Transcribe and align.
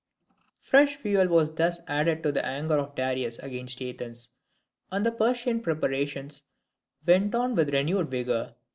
Fresh 0.61 0.95
fuel 0.95 1.27
was 1.27 1.53
thus 1.53 1.79
added 1.87 2.23
to 2.23 2.31
the 2.31 2.43
anger 2.43 2.79
of 2.79 2.95
Darius 2.95 3.37
against 3.37 3.83
Athens, 3.83 4.29
and 4.91 5.05
the 5.05 5.11
Persian 5.11 5.59
preparations 5.59 6.41
went 7.05 7.35
on 7.35 7.53
with 7.53 7.71
renewed 7.71 8.09
vigour. 8.09 8.55